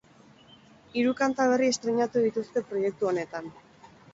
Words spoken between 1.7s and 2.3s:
estreinatu